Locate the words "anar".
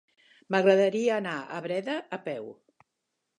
1.21-1.35